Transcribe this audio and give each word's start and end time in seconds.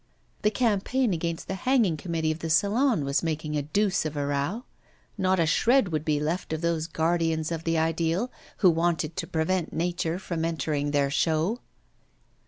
The 0.41 0.49
campaign 0.49 1.13
against 1.13 1.47
the 1.47 1.53
hanging 1.53 1.95
committee 1.95 2.31
of 2.31 2.39
the 2.39 2.49
Salon 2.49 3.05
was 3.05 3.21
making 3.21 3.55
a 3.55 3.61
deuce 3.61 4.03
of 4.03 4.17
a 4.17 4.25
row; 4.25 4.63
not 5.15 5.39
a 5.39 5.45
shred 5.45 5.89
would 5.89 6.03
be 6.03 6.19
left 6.19 6.51
of 6.53 6.61
those 6.61 6.87
guardians 6.87 7.51
of 7.51 7.65
the 7.65 7.77
ideal, 7.77 8.31
who 8.65 8.71
wanted 8.71 9.15
to 9.17 9.27
prevent 9.27 9.71
nature 9.73 10.17
from 10.17 10.43
entering 10.43 10.89
their 10.89 11.11
show. 11.11 11.59